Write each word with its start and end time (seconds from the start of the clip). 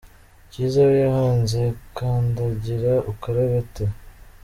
Cyiza 0.51 0.79
we 0.89 0.95
yahanze 1.05 1.59
“Kandagira 1.95 2.93
Ukarabe” 3.11 3.55
ate?. 3.63 3.85